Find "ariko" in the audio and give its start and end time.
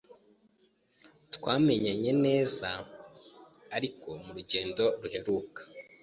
3.77-4.07